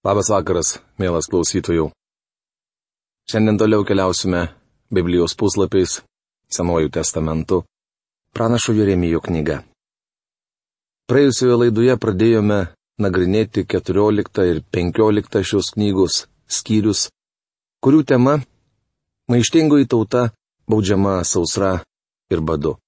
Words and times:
Labas 0.00 0.30
vakaras, 0.32 0.78
mielas 0.96 1.26
klausytojų. 1.28 1.90
Šiandien 3.28 3.58
toliau 3.60 3.82
keliausime 3.84 4.46
Biblijos 4.88 5.34
puslapiais, 5.36 5.98
Senuoju 6.48 6.88
testamentu, 6.88 7.58
pranašo 8.32 8.72
Jeremijo 8.72 9.20
knyga. 9.20 9.58
Praėjusioje 11.04 11.58
laidoje 11.60 11.96
pradėjome 12.00 12.56
nagrinėti 12.96 13.66
14 13.68 14.40
ir 14.48 14.62
15 14.72 15.44
šios 15.50 15.68
knygos 15.76 16.16
skyrius, 16.48 17.10
kurių 17.84 18.00
tema- 18.08 18.38
maištingoji 19.30 19.84
tauta 19.84 20.22
baudžiama 20.64 21.18
sausra 21.24 21.74
ir 22.32 22.40
badu. 22.40 22.78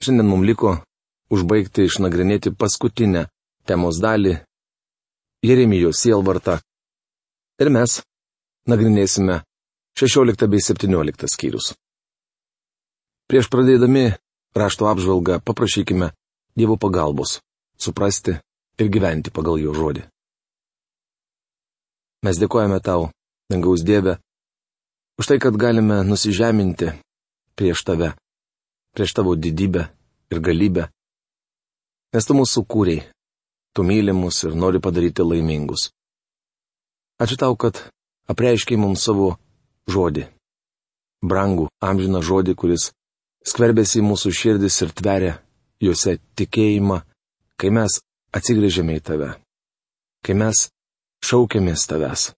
Šiandien 0.00 0.26
mums 0.32 0.46
liko 0.48 0.72
užbaigti 1.28 1.84
išnagrinėti 1.84 2.56
paskutinę 2.56 3.26
temos 3.68 4.00
dalį 4.00 4.38
Jeremijos 5.42 5.98
sielvartą. 5.98 6.60
Ir 7.58 7.68
mes 7.74 7.96
nagrinėsime 8.70 9.40
16 9.98 10.46
bei 10.46 10.62
17 10.62 11.26
skyrius. 11.26 11.72
Prieš 13.26 13.48
pradėdami 13.50 14.12
rašto 14.54 14.86
apžvalgą 14.86 15.40
paprašykime 15.42 16.12
Dievo 16.54 16.76
pagalbos- 16.78 17.40
suprasti 17.84 18.36
ir 18.78 18.86
gyventi 18.94 19.34
pagal 19.34 19.58
jo 19.58 19.72
žodį. 19.74 20.04
Mes 22.22 22.38
dėkojame 22.38 22.78
tau, 22.78 23.10
dangaus 23.50 23.82
Dieve, 23.82 24.18
už 25.18 25.26
tai, 25.26 25.38
kad 25.42 25.58
galime 25.58 26.04
nusižeminti 26.06 26.92
prieš 27.58 27.82
tave, 27.82 28.14
prieš 28.94 29.10
tavo 29.14 29.34
didybę 29.34 29.88
ir 30.30 30.38
galybę, 30.38 30.86
nes 32.14 32.26
tu 32.26 32.34
mūsų 32.34 32.62
kūrėjai 32.62 33.10
tu 33.74 33.82
myli 33.82 34.12
mus 34.12 34.42
ir 34.44 34.54
nori 34.54 34.80
padaryti 34.80 35.22
laimingus. 35.24 35.90
Ačiū 37.22 37.36
tau, 37.38 37.56
kad 37.56 37.78
apreiškiai 38.32 38.80
mums 38.80 39.04
savo 39.06 39.36
žodį. 39.88 40.26
Brangų, 41.22 41.68
amžiną 41.80 42.22
žodį, 42.24 42.56
kuris 42.58 42.90
skverbėsi 43.46 44.00
į 44.00 44.06
mūsų 44.08 44.32
širdis 44.34 44.80
ir 44.82 44.90
tveria 44.98 45.34
juose 45.82 46.18
tikėjimą, 46.38 47.02
kai 47.58 47.70
mes 47.70 48.00
atsigrėžėme 48.34 48.98
į 48.98 49.04
tave. 49.06 49.30
Kai 50.22 50.34
mes 50.38 50.68
šaukėmės 51.26 51.86
tavęs. 51.90 52.32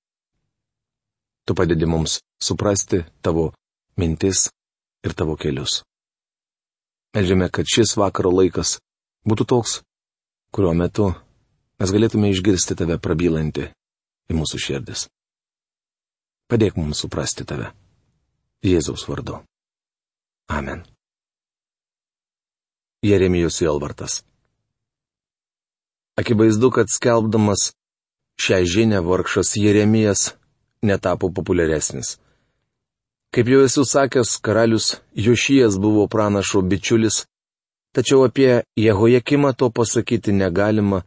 Tu 1.44 1.56
padedi 1.56 1.88
mums 1.88 2.20
suprasti 2.40 3.02
tavo 3.24 3.50
mintis 4.00 4.48
ir 5.04 5.12
tavo 5.16 5.36
kelius. 5.36 5.82
Meldžiame, 7.14 7.48
kad 7.52 7.68
šis 7.68 7.96
vakaro 8.00 8.32
laikas 8.34 8.78
būtų 9.28 9.46
toks, 9.52 9.80
kurio 10.50 10.72
metu 10.74 11.12
mes 11.84 11.92
galėtume 11.92 12.30
išgirsti 12.32 12.78
tave 12.80 12.96
prabylantį 12.96 13.66
į 14.32 14.36
mūsų 14.38 14.60
širdis. 14.66 15.02
Padėk 16.48 16.78
mums 16.80 17.02
suprasti 17.04 17.44
tave. 17.44 17.74
Jėzaus 18.64 19.04
vardu. 19.04 19.42
Amen. 20.48 20.80
Jeremijos 23.04 23.60
Jelvartas. 23.60 24.22
Akivaizdu, 26.16 26.70
kad 26.72 26.88
skelbdamas 26.88 27.74
šią 28.40 28.62
žinę 28.64 29.04
vargšas 29.04 29.52
Jeremijas 29.60 30.30
netapo 30.80 31.28
populiaresnis. 31.36 32.16
Kaip 33.34 33.52
jau 33.52 33.60
esu 33.66 33.84
sakęs, 33.84 34.38
karalius 34.40 34.94
Jošijas 35.12 35.76
buvo 35.76 36.08
pranašo 36.08 36.64
bičiulis, 36.64 37.26
Tačiau 37.94 38.24
apie 38.26 38.64
Jehojakimą 38.74 39.52
to 39.54 39.70
pasakyti 39.70 40.32
negalima, 40.34 41.04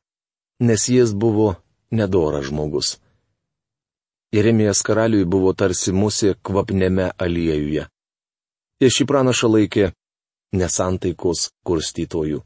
nes 0.59 0.89
jis 0.89 1.13
buvo 1.13 1.55
nedoras 1.91 2.45
žmogus. 2.45 2.97
Jeremijas 4.31 4.81
karaliui 4.83 5.25
buvo 5.25 5.53
tarsi 5.53 5.94
musė 5.95 6.36
kvapnėme 6.44 7.11
aliejuje. 7.17 7.88
Jie 8.81 8.89
šį 8.91 9.08
pranašą 9.09 9.47
laikė 9.53 9.86
nesantaikos 10.54 11.48
kurstytojų. 11.65 12.43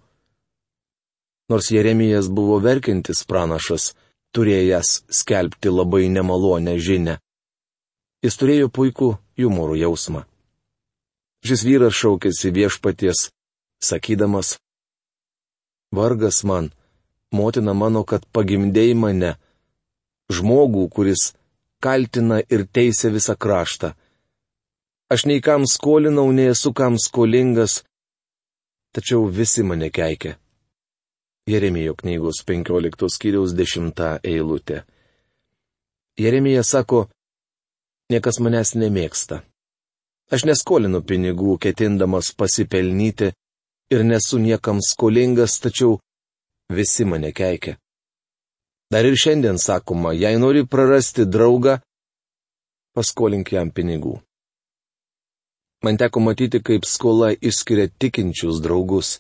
Nors 1.50 1.72
Jeremijas 1.74 2.30
buvo 2.30 2.59
verkintis 2.63 3.25
pranašas, 3.28 3.91
turėjęs 4.36 4.91
skelbti 5.12 5.74
labai 5.74 6.07
nemalonę 6.07 6.78
žinę. 6.80 7.18
Jis 8.24 8.38
turėjo 8.38 8.69
puikų 8.69 9.09
humoro 9.41 9.75
jausmą. 9.75 10.24
Šis 11.41 11.66
vyras 11.66 11.97
šaukėsi 11.97 12.53
viešpaties 12.53 13.31
sakydamas, 13.81 14.59
Vargas 15.91 16.44
man, 16.47 16.69
motina 17.31 17.74
mano, 17.74 18.03
kad 18.03 18.25
pagimdėjai 18.36 18.96
mane, 18.97 19.31
žmogų, 20.31 20.88
kuris 20.96 21.31
kaltina 21.84 22.42
ir 22.50 22.66
teisė 22.68 23.12
visą 23.16 23.36
kraštą. 23.36 23.94
Aš 25.12 25.25
nei 25.28 25.42
kam 25.44 25.66
skolinau, 25.68 26.30
nei 26.31 26.52
esu 26.53 26.72
kam 26.74 26.97
skolingas, 27.00 27.81
tačiau 28.96 29.25
visi 29.28 29.64
mane 29.64 29.90
keikia. 29.92 30.38
Jeremijo 31.50 31.96
knygos 32.00 32.44
15 32.47 33.09
skyriaus 33.09 33.56
10 33.58 34.02
eilutė. 34.24 34.84
Jeremija 36.22 36.63
sako, 36.63 37.08
niekas 38.13 38.40
manęs 38.40 38.75
nemėgsta. 38.78 39.42
Aš 40.31 40.46
neskolinu 40.48 41.02
pinigų, 41.03 41.58
ketindamas 41.59 42.31
pasipelnyti, 42.38 43.34
ir 43.92 44.03
nesu 44.08 44.40
niekam 44.40 44.80
skolingas, 44.80 45.59
tačiau 45.59 46.00
visi 46.78 47.06
mane 47.06 47.32
keikia. 47.36 47.78
Dar 48.92 49.06
ir 49.06 49.16
šiandien 49.16 49.58
sakoma, 49.58 50.12
jei 50.14 50.36
nori 50.40 50.66
prarasti 50.68 51.26
draugą, 51.26 51.78
paskolink 52.96 53.52
jam 53.56 53.72
pinigų. 53.72 54.18
Man 55.84 55.98
teko 55.98 56.20
matyti, 56.22 56.60
kaip 56.62 56.86
skola 56.86 57.31
išskiria 57.34 57.88
tikinčius 58.00 58.60
draugus. 58.62 59.20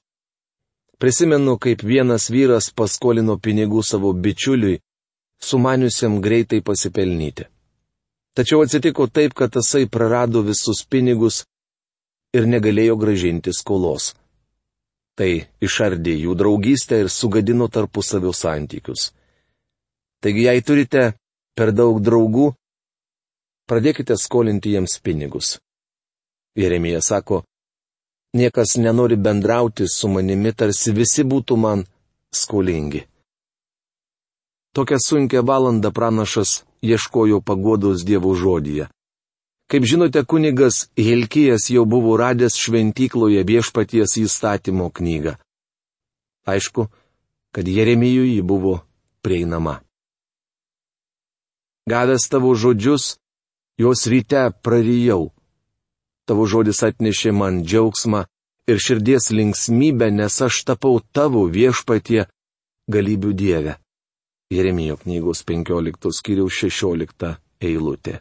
Prisimenu, 1.01 1.55
kaip 1.57 1.81
vienas 1.81 2.29
vyras 2.29 2.69
paskolino 2.69 3.39
pinigų 3.41 3.81
savo 3.81 4.11
bičiuliui, 4.13 4.81
sumaniusiam 5.41 6.19
greitai 6.21 6.61
pasipelnyti. 6.61 7.47
Tačiau 8.37 8.61
atsitiko 8.63 9.07
taip, 9.07 9.33
kad 9.33 9.51
tasai 9.51 9.87
prarado 9.89 10.43
visus 10.45 10.85
pinigus 10.85 11.41
ir 12.37 12.45
negalėjo 12.47 12.95
gražinti 13.01 13.51
skolos. 13.55 14.13
Tai 15.19 15.31
išardė 15.61 16.13
jų 16.23 16.35
draugystę 16.39 17.01
ir 17.03 17.09
sugadino 17.11 17.67
tarpusavio 17.67 18.31
santykius. 18.33 19.11
Taigi, 20.21 20.45
jei 20.47 20.61
turite 20.61 21.03
per 21.57 21.73
daug 21.75 21.99
draugų, 21.99 22.51
pradėkite 23.67 24.15
skolinti 24.17 24.75
jiems 24.75 24.97
pinigus. 25.03 25.57
Jeremija 26.55 27.01
sako, 27.01 27.43
niekas 28.37 28.77
nenori 28.77 29.15
bendrauti 29.15 29.87
su 29.87 30.09
manimi, 30.11 30.53
tarsi 30.53 30.93
visi 30.95 31.23
būtų 31.23 31.57
man 31.57 31.85
skolingi. 32.31 33.05
Tokią 34.75 34.97
sunkę 35.03 35.41
valandą 35.43 35.91
pranašas 35.91 36.63
ieškojo 36.81 37.41
pagodos 37.41 38.05
Dievo 38.07 38.31
žodyje. 38.35 38.87
Kaip 39.71 39.85
žinote, 39.87 40.25
kunigas 40.27 40.89
Hilkijas 40.99 41.69
jau 41.71 41.85
buvo 41.87 42.17
radęs 42.19 42.57
šventykloje 42.59 43.43
viešpaties 43.47 44.17
įstatymo 44.19 44.89
knygą. 44.91 45.37
Aišku, 46.43 46.89
kad 47.55 47.67
Jeremijui 47.67 48.33
ji 48.35 48.41
buvo 48.41 48.81
prieinama. 49.23 49.79
Gavęs 51.87 52.27
tavo 52.27 52.51
žodžius, 52.55 53.15
juos 53.79 54.03
ryte 54.11 54.41
prarijau. 54.63 55.31
Tavo 56.27 56.43
žodis 56.51 56.83
atnešė 56.83 57.31
man 57.31 57.63
džiaugsmą 57.63 58.25
ir 58.67 58.77
širdies 58.85 59.31
linksmybę, 59.31 60.11
nes 60.11 60.35
aš 60.47 60.63
tapau 60.67 60.99
tavo 61.15 61.45
viešpatie 61.47 62.27
galybių 62.91 63.31
dievę. 63.33 63.77
Jeremijo 64.51 64.99
knygos 64.99 65.45
15 65.47 66.11
skiriaus 66.11 66.59
16 66.59 67.31
eilutė. 67.63 68.19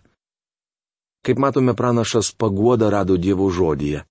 Kaip 1.27 1.39
matome, 1.39 1.75
pranašas 1.77 2.33
paguoda 2.33 2.91
rado 2.91 3.17
Dievo 3.17 3.51
žodyje. 3.51 4.05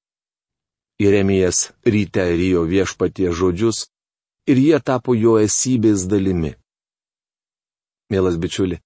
Jeremijas 0.99 1.71
ryte 1.85 2.25
rijo 2.35 2.63
viešpatie 2.63 3.31
žodžius 3.31 3.87
ir 4.51 4.57
jie 4.57 4.79
tapo 4.79 5.15
jo 5.15 5.37
esybės 5.39 6.05
dalimi. 6.11 6.53
Mielas 8.11 8.37
bičiuli, 8.41 8.79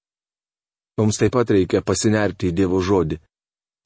mums 0.97 1.17
taip 1.17 1.33
pat 1.33 1.51
reikia 1.55 1.81
pasinerti 1.81 2.51
į 2.51 2.55
Dievo 2.59 2.81
žodį. 2.85 3.17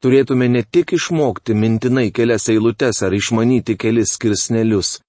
Turėtume 0.04 0.46
ne 0.52 0.62
tik 0.64 0.94
išmokti 0.94 1.56
mintinai 1.58 2.12
kelias 2.12 2.50
eilutes 2.54 3.02
ar 3.06 3.14
išmanyti 3.18 3.78
kelis 3.82 4.14
skirsnelius, 4.18 5.00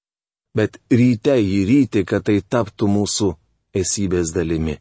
bet 0.57 0.79
ryte 0.89 1.37
jį 1.37 1.61
ryti, 1.69 2.05
kad 2.09 2.25
tai 2.25 2.39
taptų 2.41 2.89
mūsų 2.89 3.35
esybės 3.83 4.33
dalimi. 4.33 4.79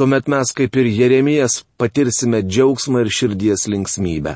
Tuomet 0.00 0.28
mes 0.32 0.48
kaip 0.56 0.76
ir 0.80 0.86
Jeremijas 0.88 1.54
patirsime 1.76 2.38
džiaugsmą 2.40 3.02
ir 3.04 3.08
širdies 3.12 3.66
linksmybę. 3.68 4.32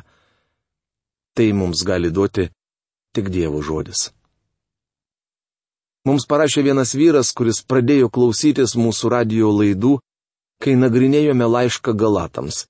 Tai 1.32 1.46
mums 1.56 1.80
gali 1.88 2.10
duoti 2.12 2.50
tik 3.16 3.30
Dievo 3.32 3.62
žodis. 3.64 4.10
Mums 6.04 6.28
parašė 6.28 6.66
vienas 6.68 6.92
vyras, 6.92 7.32
kuris 7.32 7.62
pradėjo 7.64 8.10
klausytis 8.12 8.76
mūsų 8.76 9.14
radio 9.16 9.54
laidų, 9.56 9.94
kai 10.60 10.76
nagrinėjome 10.76 11.48
laišką 11.56 11.96
Galatams. 11.96 12.66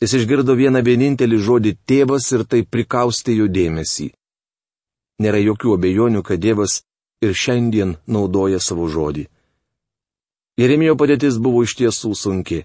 Jis 0.00 0.16
išgirdo 0.22 0.56
vieną 0.56 0.80
vienintelį 0.88 1.44
žodį 1.50 1.76
tėvas 1.84 2.32
ir 2.32 2.48
tai 2.48 2.64
prikaustė 2.64 3.36
jų 3.42 3.52
dėmesį. 3.60 4.08
Nėra 5.20 5.44
jokių 5.44 5.76
abejonių, 5.76 6.24
kad 6.24 6.40
Dievas 6.40 6.80
ir 7.20 7.36
šiandien 7.36 7.98
naudoja 8.08 8.56
savo 8.56 8.88
žodį. 8.88 9.28
Jeremijo 10.56 10.96
padėtis 10.96 11.36
buvo 11.36 11.62
iš 11.66 11.74
tiesų 11.76 12.14
sunki. 12.16 12.62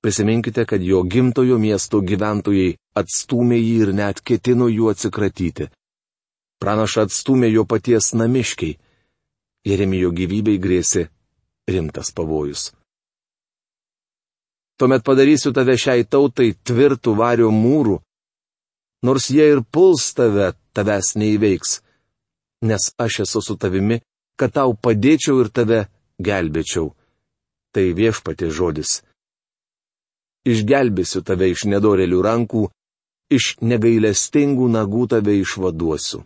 Prisiminkite, 0.00 0.64
kad 0.64 0.82
jo 0.82 1.02
gimtojo 1.04 1.58
miesto 1.60 2.00
gyventojai 2.00 2.76
atstumė 2.96 3.58
jį 3.58 3.74
ir 3.84 3.92
net 3.96 4.22
ketino 4.24 4.68
jų 4.72 4.88
atsikratyti. 4.92 5.68
Pranaša 6.62 7.04
atstumė 7.08 7.50
jo 7.52 7.66
paties 7.68 8.14
namiškiai. 8.16 8.78
Jeremijo 9.66 10.12
gyvybei 10.14 10.56
grėsė 10.62 11.08
rimtas 11.68 12.12
pavojus. 12.16 12.70
Tuomet 14.78 15.04
padarysiu 15.04 15.52
tave 15.56 15.76
šiai 15.80 16.04
tautai 16.04 16.52
tvirtų 16.54 17.16
vario 17.16 17.50
mūrų, 17.50 17.96
nors 19.04 19.28
jie 19.32 19.48
ir 19.52 19.62
puls 19.72 20.12
tave, 20.16 20.52
tavęs 20.76 21.14
neįveiks, 21.16 21.80
nes 22.68 22.92
aš 23.00 23.20
esu 23.24 23.42
su 23.42 23.56
tavimi, 23.56 24.00
kad 24.36 24.52
tau 24.52 24.76
padėčiau 24.76 25.40
ir 25.42 25.48
tave 25.48 25.80
gelbėčiau. 26.22 26.94
Tai 27.74 27.92
viešpatė 27.92 28.50
žodis. 28.50 29.02
Išgelbėsiu 30.46 31.22
tave 31.26 31.50
iš 31.52 31.64
nedorelių 31.68 32.22
rankų, 32.22 32.70
iš 33.30 33.56
negailestingų 33.60 34.68
nagų 34.70 35.06
tave 35.12 35.34
išvaduosiu. 35.42 36.24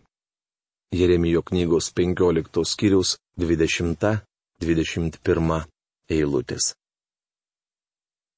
Jeremijo 0.93 1.43
knygos 1.47 1.93
15 1.95 2.65
skyriaus 2.67 3.19
20-21 3.39 5.65
eilutės. 6.11 6.75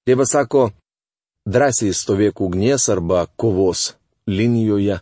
Dievas 0.06 0.30
sako, 0.34 0.70
drąsiai 1.46 1.92
stovėk 1.96 2.40
ugnies 2.44 2.88
arba 2.92 3.26
kovos 3.36 3.96
linijoje, 4.26 5.00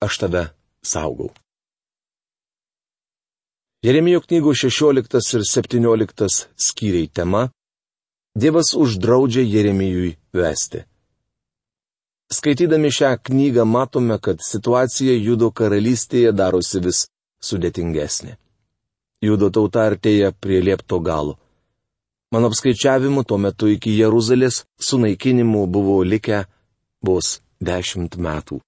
aš 0.00 0.18
tave 0.22 0.50
saugau. 0.82 1.30
Jeremijo 3.86 4.20
knygos 4.20 4.56
16 4.58 5.36
ir 5.36 5.42
17 5.54 6.46
skyriai 6.56 7.06
tema- 7.06 7.50
Dievas 8.40 8.74
uždraudžia 8.74 9.42
Jeremijui 9.42 10.16
vesti. 10.32 10.80
Skaitydami 12.32 12.90
šią 12.90 13.10
knygą 13.22 13.64
matome, 13.64 14.16
kad 14.18 14.42
situacija 14.42 15.14
Judo 15.26 15.50
karalystėje 15.50 16.32
darosi 16.32 16.80
vis 16.86 17.04
sudėtingesnė. 17.48 18.32
Judo 19.22 19.50
tauta 19.50 19.86
artėja 19.90 20.32
prie 20.32 20.58
liepto 20.66 20.98
galo. 20.98 21.38
Mano 22.32 22.50
apskaičiavimu, 22.50 23.22
tuo 23.22 23.38
metu 23.38 23.70
iki 23.70 23.94
Jeruzalės 24.00 24.64
sunaikinimų 24.88 25.62
buvo 25.70 26.02
likę 26.02 26.42
vos 27.06 27.38
dešimt 27.62 28.18
metų. 28.18 28.60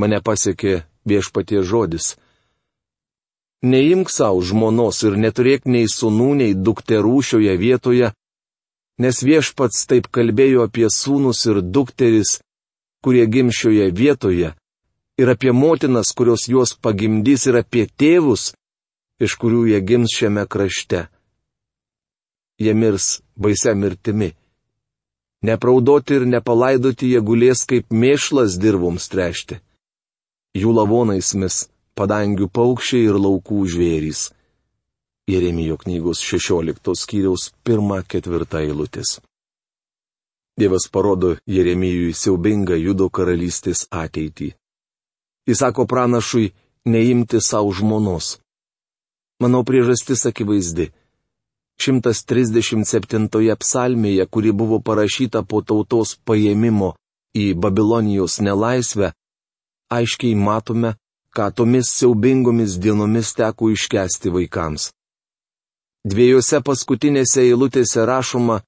Mane 0.00 0.24
pasiekė 0.24 0.74
viešpatie 1.04 1.60
žodis. 1.62 2.16
Neimk 3.62 4.08
savo 4.08 4.40
žmonos 4.40 5.02
ir 5.04 5.18
neturėk 5.20 5.66
nei 5.68 5.84
sunų, 5.84 6.30
nei 6.40 6.52
dukterų 6.56 7.16
šioje 7.20 7.56
vietoje, 7.60 8.12
nes 9.00 9.20
viešpats 9.20 9.84
taip 9.90 10.08
kalbėjo 10.08 10.64
apie 10.64 10.88
sūnus 10.88 11.44
ir 11.50 11.60
dukteris, 11.60 12.38
kurie 13.04 13.26
gimšioje 13.28 13.90
vietoje, 13.92 14.54
ir 15.20 15.28
apie 15.28 15.52
motinas, 15.52 16.12
kurios 16.16 16.48
juos 16.48 16.72
pagimdys, 16.72 17.46
ir 17.48 17.60
apie 17.60 17.84
tėvus, 18.00 18.54
iš 19.20 19.36
kurių 19.40 19.66
jie 19.68 19.80
gims 19.84 20.16
šiame 20.16 20.46
krašte. 20.48 21.08
Jie 22.60 22.72
mirs 22.76 23.20
baisia 23.36 23.74
mirtimi. 23.76 24.32
Nepraudoti 25.44 26.16
ir 26.16 26.26
nepalaidoti 26.28 27.12
jie 27.12 27.20
gulės 27.24 27.64
kaip 27.68 27.92
mėšlas 27.92 28.58
dirboms 28.60 29.08
trešti. 29.12 29.60
Jų 30.56 30.72
lavonais 30.76 31.32
mis 31.40 31.69
padangių 32.00 32.48
paukščiai 32.48 33.08
ir 33.10 33.18
laukų 33.20 33.64
žvėrys. 33.74 34.28
Jeremijo 35.30 35.76
knygos 35.82 36.22
16 36.24 36.94
skyriaus 36.96 37.50
1-4 37.68 38.62
eilutės. 38.64 39.18
Dievas 40.60 40.88
parodo 40.92 41.36
Jeremijui 41.46 42.14
siaubingą 42.16 42.76
judo 42.80 43.08
karalystės 43.12 43.84
ateitį. 43.90 44.50
Jis 45.48 45.60
sako 45.62 45.86
pranašui 45.92 46.50
neimti 46.84 47.40
savo 47.40 47.72
žmonos. 47.76 48.38
Manau 49.40 49.62
priežastis 49.64 50.26
akivaizdi. 50.28 50.90
137 51.80 53.56
psalmėje, 53.62 54.26
kuri 54.28 54.52
buvo 54.52 54.80
parašyta 54.84 55.40
po 55.48 55.62
tautos 55.64 56.18
paėmimo 56.28 56.90
į 57.32 57.54
Babilonijos 57.56 58.40
nelaisvę, 58.44 59.14
aiškiai 59.88 60.34
matome, 60.36 60.92
ką 61.36 61.50
tomis 61.56 61.90
siaubingomis 61.96 62.78
dienomis 62.82 63.34
teko 63.38 63.70
iškesti 63.74 64.32
vaikams. 64.34 64.90
Dviejose 66.10 66.62
paskutinėse 66.64 67.44
eilutėse 67.44 68.06
rašoma, 68.08 68.62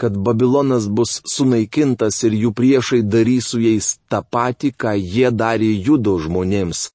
kad 0.00 0.16
Babilonas 0.16 0.88
bus 0.88 1.20
sunaikintas 1.28 2.22
ir 2.26 2.34
jų 2.42 2.50
priešai 2.58 3.02
darys 3.04 3.52
su 3.52 3.60
jais 3.60 3.98
tą 4.10 4.22
patį, 4.34 4.72
ką 4.80 4.94
jie 4.96 5.30
darė 5.30 5.68
judo 5.86 6.16
žmonėms. 6.18 6.88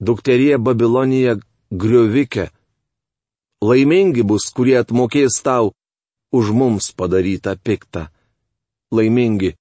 Dukterie 0.00 0.56
Babilonija 0.58 1.36
griovikė. 1.70 2.48
Laimingi 3.60 4.24
bus, 4.24 4.48
kurie 4.56 4.78
atmokės 4.80 5.36
tau 5.44 5.74
už 6.32 6.50
mums 6.56 6.90
padarytą 6.96 7.54
piktą. 7.60 8.08
Laimingi, 8.90 9.52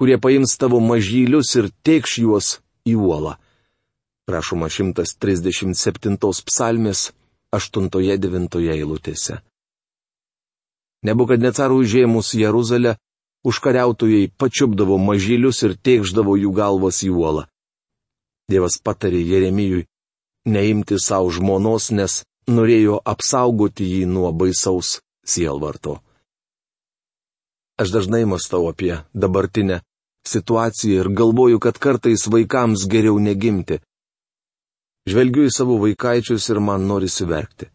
kurie 0.00 0.16
paims 0.18 0.56
tavo 0.58 0.80
mažylius 0.80 1.52
ir 1.60 1.68
teikš 1.84 2.18
juos 2.24 2.48
į 2.88 2.96
uolą. 2.96 3.36
Prašoma 4.24 4.70
137 4.72 6.16
psalmės 6.48 7.10
8-9 7.52 8.60
eilutėse. 8.72 9.40
Nebukadnecarų 11.04 11.82
užėmus 11.84 12.32
Jeruzalę, 12.40 12.96
užkariautojai 13.44 14.30
pačiupdavo 14.40 14.96
mažylius 14.98 15.60
ir 15.68 15.76
teikždavo 15.76 16.38
jų 16.40 16.54
galvas 16.56 17.02
į 17.04 17.10
uolą. 17.12 17.44
Dievas 18.48 18.80
patarė 18.80 19.20
Jeremijui 19.20 19.84
neimti 20.48 20.96
savo 21.00 21.30
žmonos, 21.32 21.90
nes 21.92 22.22
norėjo 22.48 23.00
apsaugoti 23.04 23.84
jį 23.84 24.02
nuo 24.08 24.32
baisaus 24.32 24.98
sielvarto. 25.24 26.00
Aš 27.80 27.92
dažnai 27.92 28.24
mastau 28.28 28.68
apie 28.70 29.02
dabartinę 29.12 29.80
situaciją 30.28 31.00
ir 31.04 31.08
galvoju, 31.12 31.60
kad 31.60 31.78
kartais 31.78 32.28
vaikams 32.30 32.86
geriau 32.88 33.18
negimti, 33.18 33.80
Žvelgiu 35.04 35.44
į 35.48 35.52
savo 35.52 35.76
vaikaičius 35.82 36.46
ir 36.52 36.60
man 36.64 36.86
norisi 36.88 37.26
verkti. 37.28 37.68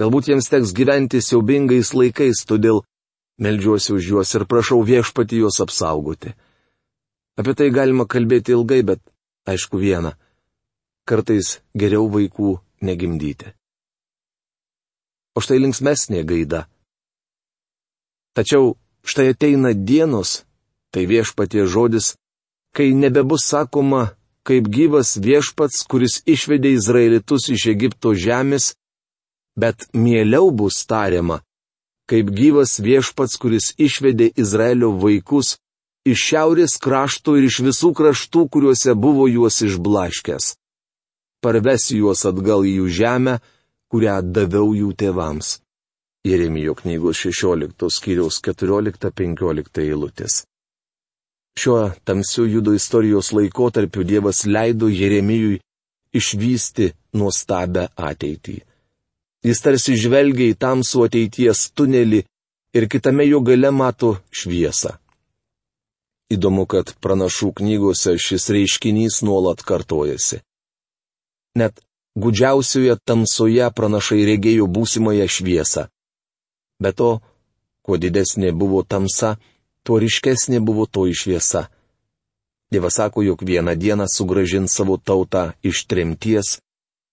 Galbūt 0.00 0.30
jiems 0.32 0.48
teks 0.50 0.72
gyventi 0.74 1.20
siaubingais 1.22 1.92
laikais, 1.94 2.42
todėl 2.48 2.82
melžiuosi 3.38 3.92
už 3.94 4.08
juos 4.10 4.34
ir 4.34 4.46
prašau 4.50 4.80
viešpati 4.82 5.38
juos 5.38 5.60
apsaugoti. 5.62 6.32
Apie 7.38 7.54
tai 7.54 7.70
galima 7.70 8.08
kalbėti 8.10 8.56
ilgai, 8.56 8.82
bet 8.82 9.00
aišku 9.46 9.78
viena. 9.78 10.16
Kartais 11.06 11.60
geriau 11.78 12.08
vaikų 12.10 12.56
negimdyti. 12.82 13.52
O 15.34 15.40
štai 15.40 15.62
linksmesnė 15.62 16.24
gaida. 16.28 16.66
Tačiau 18.34 18.74
štai 19.06 19.30
ateina 19.32 19.72
dienos, 19.72 20.42
tai 20.92 21.06
viešpatie 21.06 21.64
žodis, 21.66 22.16
kai 22.76 22.92
nebebus 22.96 23.46
sakoma, 23.48 24.12
kaip 24.46 24.68
gyvas 24.68 25.16
viešpats, 25.22 25.84
kuris 25.90 26.20
išvedė 26.26 26.74
Izraelitus 26.76 27.48
iš 27.52 27.68
Egipto 27.72 28.14
žemės, 28.18 28.74
bet 29.56 29.86
mieliau 29.94 30.50
bus 30.50 30.82
tariama, 30.88 31.40
kaip 32.10 32.32
gyvas 32.34 32.78
viešpats, 32.82 33.38
kuris 33.38 33.72
išvedė 33.78 34.32
Izraelio 34.36 34.92
vaikus 34.98 35.56
iš 36.08 36.26
šiaurės 36.28 36.78
krašto 36.82 37.36
ir 37.38 37.46
iš 37.46 37.60
visų 37.68 37.92
kraštų, 37.98 38.46
kuriuose 38.50 38.94
buvo 38.98 39.28
juos 39.30 39.62
išblaškęs. 39.62 40.54
Parvesi 41.42 41.98
juos 41.98 42.22
atgal 42.26 42.66
į 42.66 42.78
jų 42.80 42.88
žemę, 42.98 43.38
kurią 43.90 44.20
daviau 44.22 44.74
jų 44.74 44.92
tėvams. 44.98 45.58
Jeremijo 46.26 46.76
knygos 46.78 47.18
16 47.26 47.90
skyriaus 47.90 48.38
14-15 48.46 49.82
eilutės. 49.82 50.44
Šiuo 51.58 51.90
tamsiu 52.04 52.46
judo 52.46 52.72
istorijos 52.74 53.32
laikotarpiu 53.32 54.04
Dievas 54.04 54.44
leido 54.46 54.88
Jeremijui 54.88 55.60
išvysti 56.12 56.92
nuostabę 57.18 57.88
ateitį. 57.96 58.56
Jis 59.42 59.60
tarsi 59.64 59.96
žvelgia 59.98 60.52
į 60.52 60.58
tamsų 60.64 61.06
ateities 61.08 61.66
tunelį 61.76 62.22
ir 62.78 62.88
kitame 62.88 63.26
jo 63.26 63.40
gale 63.44 63.70
mato 63.74 64.14
šviesą. 64.30 64.96
Įdomu, 66.32 66.64
kad 66.64 66.94
pranašų 67.04 67.50
knygose 67.58 68.14
šis 68.16 68.48
reiškinys 68.54 69.20
nuolat 69.26 69.64
kartojasi. 69.68 70.40
Net 71.60 71.82
gudžiausioje 72.16 72.96
tamsoje 73.04 73.66
pranašai 73.76 74.22
regėjo 74.30 74.68
būsimąją 74.72 75.26
šviesą. 75.28 75.88
Be 76.80 76.92
to, 76.96 77.10
kuo 77.84 77.98
didesnė 78.00 78.54
buvo 78.56 78.80
tamsa, 78.82 79.36
tuo 79.86 79.98
ryškesnė 80.02 80.60
buvo 80.64 80.86
toji 80.86 81.14
šviesa. 81.22 81.66
Dievas 82.72 82.96
sako, 82.96 83.22
jog 83.22 83.42
vieną 83.44 83.74
dieną 83.76 84.06
sugražins 84.08 84.72
savo 84.72 84.96
tautą 84.96 85.52
iš 85.62 85.84
tremties 85.90 86.56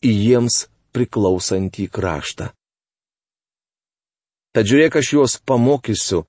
į 0.06 0.12
jiems 0.26 0.68
priklausantį 0.96 1.90
kraštą. 1.92 2.50
Tad 4.56 4.66
žiūrėk, 4.66 4.96
aš 5.02 5.14
juos 5.14 5.36
pamokysiu, 5.46 6.24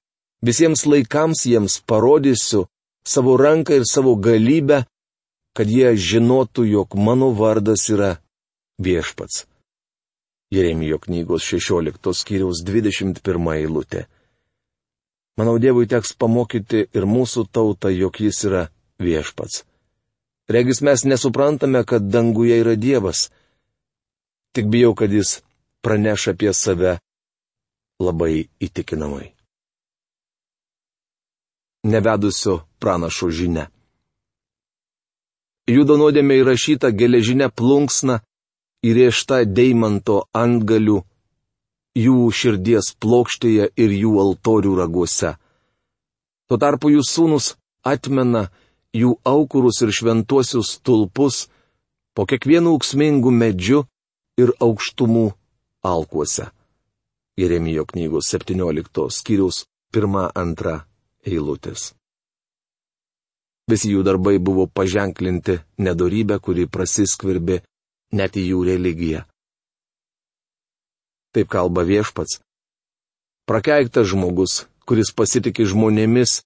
visiems 0.44 0.84
laikams 0.84 1.46
jiems 1.46 1.78
parodysiu 1.88 2.66
savo 3.06 3.36
ranką 3.40 3.78
ir 3.80 3.86
savo 3.88 4.16
galybę, 4.16 4.82
kad 5.56 5.70
jie 5.70 5.94
žinotų, 5.96 6.66
jog 6.74 6.98
mano 6.98 7.30
vardas 7.32 7.88
yra 7.94 8.18
viešpats. 8.82 9.46
Jeremijo 10.50 10.98
knygos 10.98 11.46
16 11.46 12.12
skyriaus 12.20 12.64
21 12.66 13.52
eilutė. 13.54 14.08
Manau, 15.40 15.56
Dievui 15.56 15.86
teks 15.88 16.12
pamokyti 16.20 16.82
ir 16.92 17.06
mūsų 17.08 17.46
tautą, 17.48 17.88
jog 17.88 18.18
jis 18.20 18.42
yra 18.44 18.66
viešpats. 19.00 19.62
Regis 20.52 20.82
mes 20.84 21.06
nesuprantame, 21.08 21.80
kad 21.88 22.10
danguje 22.12 22.58
yra 22.60 22.74
Dievas. 22.76 23.30
Tik 24.52 24.68
bijau, 24.68 24.92
kad 24.98 25.08
jis 25.16 25.38
praneš 25.80 26.26
apie 26.34 26.52
save 26.52 26.98
labai 28.04 28.50
įtikinamai. 28.60 29.30
Nevedusio 31.88 32.58
pranašo 32.76 33.30
žinia. 33.32 33.70
Judo 35.72 35.96
nuodėmė 35.96 36.36
įrašyta 36.42 36.92
geležinė 37.00 37.48
plunksna, 37.48 38.20
įrėžta 38.84 39.40
deimanto 39.48 40.26
antgalių, 40.36 41.00
jų 41.98 42.30
širdies 42.30 42.94
plokštėje 43.02 43.70
ir 43.76 43.94
jų 43.94 44.12
altorių 44.22 44.74
raguose. 44.78 45.34
Tuo 46.46 46.58
tarpu 46.58 46.90
jų 46.94 47.02
sūnus 47.06 47.54
atmena 47.86 48.48
jų 48.94 49.16
aukurus 49.24 49.82
ir 49.82 49.92
šventuosius 49.94 50.78
tulpus 50.82 51.48
po 52.14 52.26
kiekvienu 52.26 52.74
auksmingu 52.74 53.30
medžiu 53.30 53.84
ir 54.38 54.52
aukštumų 54.60 55.30
alkuose. 55.86 56.50
Jeremijo 57.38 57.86
knygos 57.86 58.28
17 58.34 59.08
skyriaus 59.10 59.64
1-2 59.94 60.76
eilutės. 61.26 61.94
Visi 63.70 63.92
jų 63.94 64.02
darbai 64.02 64.38
buvo 64.42 64.66
paženklinti 64.66 65.60
nedorybę, 65.78 66.40
kuri 66.42 66.66
prasiskverbė 66.66 67.60
net 68.18 68.36
į 68.36 68.46
jų 68.50 68.64
religiją. 68.66 69.22
Taip 71.34 71.48
kalba 71.48 71.84
viešpats. 71.86 72.40
Prakeiktas 73.46 74.10
žmogus, 74.10 74.64
kuris 74.86 75.12
pasitikė 75.14 75.66
žmonėmis 75.70 76.40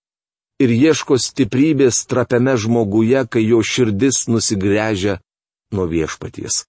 ir 0.61 0.71
ieško 0.73 1.17
stiprybės 1.21 2.05
trapiame 2.09 2.55
žmoguje, 2.61 3.25
kai 3.29 3.43
jo 3.45 3.63
širdis 3.65 4.27
nusigręžia 4.29 5.19
nuo 5.73 5.87
viešpaties. 5.91 6.65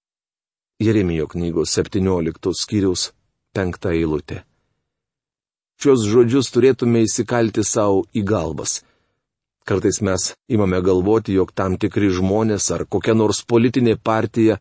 Jeremijo 0.79 1.27
knygos 1.31 1.75
17 1.77 2.51
skyriaus 2.61 3.11
penktą 3.55 3.93
eilutę. 3.95 4.43
Šios 5.79 6.03
žodžius 6.07 6.51
turėtume 6.55 7.03
įsikalti 7.03 7.63
savo 7.67 8.03
į 8.15 8.23
galvas. 8.27 8.81
Kartais 9.67 9.99
mes 10.03 10.31
imame 10.51 10.79
galvoti, 10.85 11.35
jog 11.35 11.51
tam 11.51 11.75
tikri 11.81 12.11
žmonės 12.13 12.69
ar 12.75 12.85
kokia 12.85 13.15
nors 13.17 13.41
politinė 13.43 13.95
partija 13.97 14.59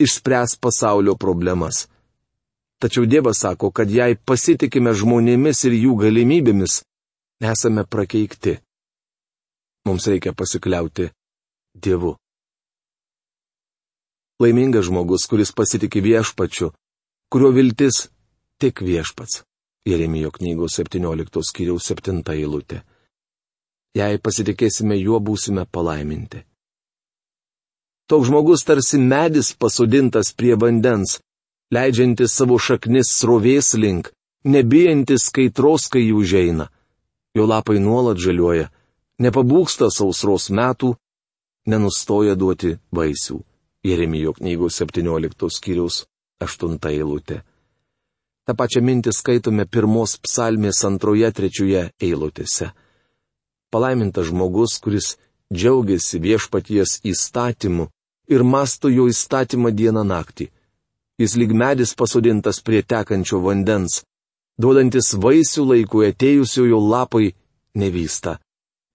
išspręs 0.00 0.56
pasaulio 0.56 1.14
problemas. 1.14 1.86
Tačiau 2.80 3.04
Dievas 3.04 3.42
sako, 3.44 3.68
kad 3.76 3.90
jei 3.92 4.16
pasitikime 4.16 4.94
žmonėmis 4.96 5.66
ir 5.68 5.76
jų 5.76 5.98
galimybėmis, 6.00 6.80
esame 7.44 7.84
prakeikti. 7.84 8.56
Mums 9.84 10.06
reikia 10.08 10.32
pasikliauti 10.32 11.10
Dievu. 11.76 12.14
Laimingas 14.40 14.88
žmogus, 14.88 15.26
kuris 15.28 15.52
pasitikė 15.52 16.00
viešpačiu, 16.00 16.70
kurio 17.28 17.52
viltis 17.52 18.06
tik 18.56 18.80
viešpats. 18.80 19.42
Jeremijo 19.84 20.30
knygos 20.32 20.76
17 20.80 21.44
skyriaus 21.44 21.86
7 21.88 22.24
eilutė. 22.32 22.80
Jei 23.96 24.20
pasitikėsime 24.20 24.96
juo, 25.00 25.20
būsime 25.20 25.66
palaiminti. 25.68 26.44
Toks 28.08 28.28
žmogus 28.28 28.64
tarsi 28.64 28.98
medis 28.98 29.52
pasodintas 29.52 30.32
prie 30.36 30.56
vandens, 30.56 31.18
leidžiantis 31.74 32.34
savo 32.34 32.58
šaknis 32.58 33.10
srovės 33.20 33.74
link, 33.78 34.10
nebijantis 34.44 35.30
kaitros, 35.34 35.88
kai 35.92 36.02
jų 36.08 36.22
užeina. 36.24 36.70
Jo 37.36 37.46
lapai 37.46 37.78
nuolat 37.78 38.18
žaliuoja, 38.18 38.70
nepabūksta 39.22 39.90
sausros 39.94 40.50
metų, 40.50 40.96
nenustoja 41.66 42.34
duoti 42.34 42.76
vaisių. 42.92 43.40
Jeremijo 43.86 44.34
knygos 44.36 44.76
17 44.82 45.48
skyriaus 45.48 46.04
8 46.42 46.76
eilutė. 46.90 47.40
Ta 48.44 48.52
pačia 48.58 48.82
mintį 48.84 49.12
skaitome 49.14 49.64
pirmos 49.64 50.18
psalmės 50.20 50.82
antroje, 50.84 51.30
trečioje 51.32 51.86
eilutėse. 52.02 52.72
Palaimintas 53.70 54.26
žmogus, 54.28 54.76
kuris 54.82 55.14
džiaugiasi 55.54 56.18
viešpaties 56.20 56.98
įstatymu 57.06 57.86
ir 58.28 58.44
masto 58.44 58.90
jo 58.90 59.06
įstatymą 59.08 59.70
dieną 59.70 60.02
naktį. 60.04 60.50
Jis 61.20 61.36
lyg 61.36 61.52
medis 61.52 61.92
pasodintas 61.92 62.62
prie 62.64 62.80
tekančio 62.80 63.42
vandens, 63.44 64.00
duodantis 64.56 65.12
vaisių 65.20 65.66
laikų 65.72 66.06
atėjusiojo 66.08 66.78
lapai 66.80 67.34
nevysta. 67.76 68.38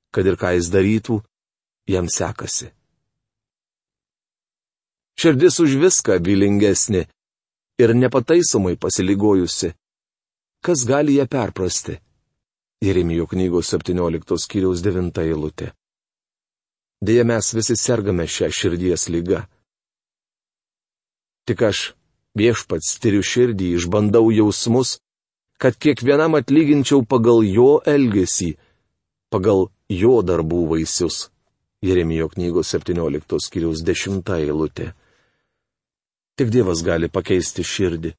Kad 0.10 0.26
ir 0.26 0.38
ką 0.42 0.56
jis 0.56 0.72
darytų, 0.74 1.20
jam 1.92 2.10
sekasi. 2.10 2.72
Širdis 5.16 5.62
už 5.64 5.78
viską 5.80 6.18
vilingesnė 6.20 7.06
ir 7.80 7.94
nepataisomai 7.96 8.76
pasiligojusi. 8.76 9.72
Kas 10.66 10.84
gali 10.88 11.16
ją 11.20 11.28
perprasti? 11.28 12.00
Jeremijo 12.84 13.28
knygos 13.28 13.70
17 13.72 14.38
skyriaus 14.44 14.82
9 14.84 15.22
eilutė. 15.24 15.72
Deja, 17.06 17.24
mes 17.24 17.54
visi 17.54 17.76
sergame 17.78 18.26
šią 18.28 18.50
širdies 18.52 19.08
lygą. 19.14 19.46
Tik 21.46 21.62
aš, 21.70 21.95
viešpats, 22.38 22.98
tyriu 23.02 23.24
širdį, 23.24 23.76
išbandau 23.80 24.30
jausmus, 24.34 25.00
kad 25.62 25.78
kiekvienam 25.80 26.36
atlyginčiau 26.40 27.06
pagal 27.08 27.44
jo 27.48 27.80
elgesį, 27.88 28.56
pagal 29.32 29.70
jo 29.90 30.20
darbų 30.22 30.66
vaisius. 30.74 31.30
Jeremijo 31.86 32.30
knygos 32.32 32.74
17 32.74 33.40
skyriaus 33.46 33.84
10 33.86 34.32
eilutė. 34.40 34.94
Tik 36.36 36.50
Dievas 36.52 36.82
gali 36.84 37.08
pakeisti 37.08 37.64
širdį. 37.64 38.12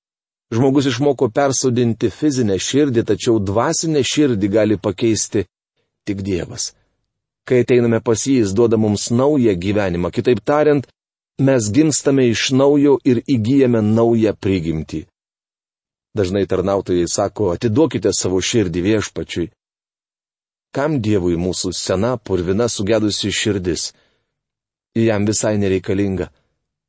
Žmogus 0.55 0.87
išmoko 0.87 1.27
persodinti 1.35 2.09
fizinę 2.15 2.57
širdį, 2.63 3.03
tačiau 3.03 3.41
dvasinę 3.43 4.05
širdį 4.07 4.49
gali 4.49 4.77
pakeisti 4.79 5.43
tik 6.07 6.23
Dievas. 6.23 6.71
Kai 7.47 7.65
ateiname 7.65 7.99
pas 8.03 8.23
jį, 8.23 8.39
jis 8.45 8.55
duoda 8.55 8.79
mums 8.79 9.11
naują 9.11 9.55
gyvenimą, 9.59 10.13
kitaip 10.15 10.41
tariant, 10.47 10.87
mes 11.39 11.73
gimstame 11.73 12.29
iš 12.29 12.51
naujo 12.51 12.97
ir 13.05 13.21
įgyjame 13.29 13.83
naują 13.83 14.33
prigimtį. 14.41 15.05
Dažnai 16.17 16.47
tarnautojai 16.49 17.09
sako, 17.13 17.51
atiduokite 17.53 18.13
savo 18.17 18.41
širdį 18.41 18.83
viešpačiui. 18.89 19.51
Kam 20.73 21.01
Dievui 21.01 21.37
mūsų 21.37 21.73
sena, 21.77 22.17
purvina, 22.17 22.69
sugedusi 22.69 23.33
širdis? 23.33 23.93
Jam 24.97 25.27
visai 25.29 25.59
nereikalinga. 25.61 26.31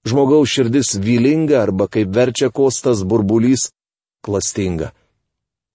Žmogaus 0.08 0.52
širdis 0.52 0.96
vylinga 1.04 1.60
arba 1.62 1.90
kaip 1.92 2.14
verčia 2.16 2.50
kostas 2.50 3.04
burbulys- 3.04 3.72
klastinga. 4.26 4.94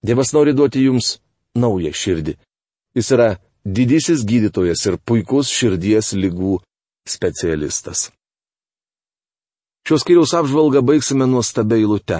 Dievas 0.01 0.33
nori 0.33 0.53
duoti 0.53 0.81
jums 0.87 1.19
naują 1.55 1.93
širdį. 1.93 2.33
Jis 2.95 3.11
yra 3.11 3.37
didysis 3.65 4.25
gydytojas 4.25 4.85
ir 4.89 4.97
puikus 4.97 5.47
širdies 5.49 6.13
lygų 6.13 6.59
specialistas. 7.05 8.09
Šios 9.87 10.05
kiriaus 10.07 10.33
apžvalgą 10.37 10.81
baigsime 10.85 11.27
nuostabia 11.27 11.81
eilute. 11.81 12.19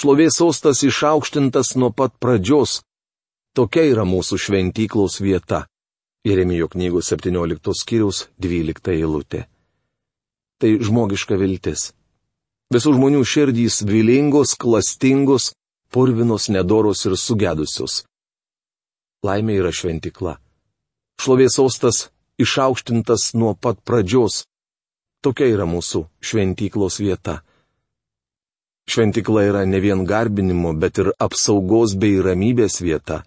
Šlovės 0.00 0.40
sostas 0.40 0.80
išaukštintas 0.86 1.76
nuo 1.76 1.92
pat 1.92 2.16
pradžios. 2.22 2.80
Tokia 3.56 3.84
yra 3.92 4.08
mūsų 4.08 4.40
šventyklos 4.40 5.20
vieta. 5.20 5.66
Jeremijo 6.24 6.70
knygos 6.72 7.12
17 7.12 7.76
skyriaus 7.76 8.28
12 8.40 8.96
eilutė 8.96 9.46
tai 10.60 10.76
žmogiška 10.84 11.38
viltis. 11.40 11.90
Visų 12.70 12.92
žmonių 12.98 13.24
širdys 13.26 13.80
vilingos, 13.88 14.52
klastingos, 14.60 15.50
purvinos, 15.90 16.50
nedoros 16.52 17.06
ir 17.08 17.16
sugedusios. 17.18 18.04
Laimė 19.26 19.56
yra 19.58 19.72
šventikla. 19.74 20.36
Šlovės 21.20 21.58
ostas 21.60 22.08
išaukštintas 22.40 23.32
nuo 23.40 23.56
pat 23.56 23.80
pradžios. 23.84 24.44
Tokia 25.20 25.50
yra 25.52 25.66
mūsų 25.68 26.06
šventyklos 26.24 26.96
vieta. 27.02 27.40
Šventikla 28.90 29.42
yra 29.50 29.64
ne 29.68 29.80
vien 29.84 30.06
garbinimo, 30.08 30.72
bet 30.72 30.98
ir 30.98 31.12
apsaugos 31.20 31.92
bei 32.00 32.16
ramybės 32.24 32.80
vieta. 32.80 33.20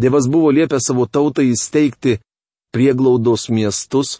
Dievas 0.00 0.26
buvo 0.26 0.50
liepęs 0.50 0.88
savo 0.88 1.04
tautai 1.06 1.50
įsteigti 1.52 2.16
prieglaudos 2.74 3.50
miestus, 3.52 4.18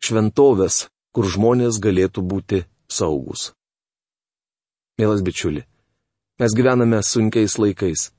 šventovės, 0.00 0.86
kur 1.12 1.28
žmonės 1.28 1.80
galėtų 1.82 2.22
būti 2.24 2.62
saugus. 2.88 3.50
Mielas 4.96 5.20
bičiuli, 5.26 5.64
mes 6.38 6.54
gyvename 6.56 7.02
sunkiais 7.02 7.58
laikais. 7.58 8.12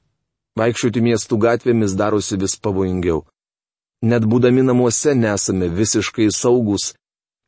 Vaikščioti 0.59 1.01
miestų 1.03 1.39
gatvėmis 1.47 1.95
darosi 1.95 2.37
vis 2.39 2.59
pavojingiau. 2.59 3.23
Net 4.03 4.27
būdami 4.27 4.61
namuose 4.67 5.15
nesame 5.15 5.71
visiškai 5.71 6.27
saugus, 6.31 6.93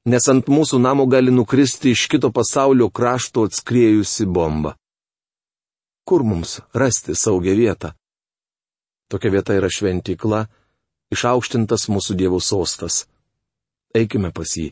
nes 0.08 0.28
ant 0.32 0.48
mūsų 0.48 0.80
namo 0.80 1.06
gali 1.12 1.34
nukristi 1.36 1.92
iš 1.92 2.06
kito 2.12 2.32
pasaulio 2.32 2.88
krašto 2.90 3.44
atskriejusi 3.48 4.26
bomba. 4.26 4.78
Kur 6.08 6.24
mums 6.24 6.62
rasti 6.74 7.16
saugią 7.16 7.56
vietą? 7.60 7.92
Tokia 9.12 9.32
vieta 9.32 9.56
yra 9.60 9.68
šventykla, 9.72 10.46
išaukštintas 11.12 11.88
mūsų 11.92 12.16
dievų 12.22 12.40
sostas. 12.44 13.06
Eikime 13.96 14.32
pas 14.32 14.56
jį. 14.56 14.72